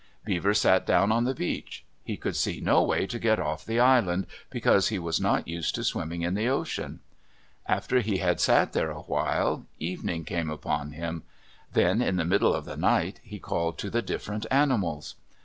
Beaver 0.25 0.55
sat 0.55 0.87
down 0.87 1.11
on 1.11 1.25
the 1.25 1.35
beach. 1.35 1.85
He 2.03 2.17
could 2.17 2.35
see 2.35 2.59
no 2.59 2.81
way 2.81 3.05
to 3.05 3.19
get 3.19 3.39
off 3.39 3.63
the 3.63 3.79
island, 3.79 4.25
because 4.49 4.87
he 4.87 4.97
was 4.97 5.21
not 5.21 5.47
used 5.47 5.75
to 5.75 5.83
swimming 5.83 6.23
in 6.23 6.33
the 6.33 6.49
ocean. 6.49 7.01
After 7.67 7.99
he 7.99 8.17
had 8.17 8.39
sat 8.39 8.73
there 8.73 8.89
awhile, 8.89 9.67
evening 9.77 10.25
came 10.25 10.49
upon 10.49 10.93
him. 10.93 11.21
Then, 11.71 12.01
in 12.01 12.15
the 12.15 12.25
middle 12.25 12.55
of 12.55 12.65
the 12.65 12.77
night, 12.77 13.19
he 13.21 13.37
called 13.37 13.77
to 13.77 13.91
the 13.91 14.01
different 14.01 14.47
animals. 14.49 15.17